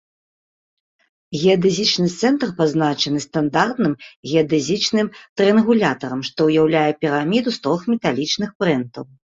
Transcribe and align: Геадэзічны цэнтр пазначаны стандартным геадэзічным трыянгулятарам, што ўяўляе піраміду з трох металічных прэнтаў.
Геадэзічны 1.41 2.07
цэнтр 2.21 2.49
пазначаны 2.63 3.19
стандартным 3.27 3.93
геадэзічным 4.31 5.07
трыянгулятарам, 5.37 6.19
што 6.33 6.39
ўяўляе 6.51 6.87
піраміду 7.05 7.49
з 7.61 7.69
трох 7.69 7.81
металічных 7.95 8.49
прэнтаў. 8.63 9.03